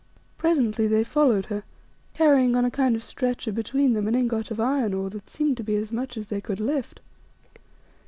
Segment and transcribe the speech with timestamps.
[0.35, 1.61] Presently they followed her,
[2.15, 5.57] carrying on a kind of stretcher between them an ingot of iron ore that seemed
[5.57, 6.99] to be as much as they could lift.